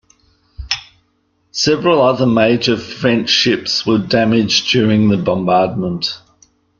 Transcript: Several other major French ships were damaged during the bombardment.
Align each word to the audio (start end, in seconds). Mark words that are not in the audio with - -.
Several 1.51 2.01
other 2.01 2.25
major 2.25 2.75
French 2.75 3.29
ships 3.29 3.85
were 3.85 3.99
damaged 3.99 4.67
during 4.71 5.09
the 5.09 5.17
bombardment. 5.17 6.17